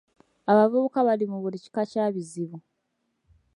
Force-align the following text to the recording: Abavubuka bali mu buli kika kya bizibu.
Abavubuka 0.51 0.97
bali 1.07 1.25
mu 1.31 1.37
buli 1.43 1.57
kika 1.63 1.83
kya 1.91 2.05
bizibu. 2.13 2.57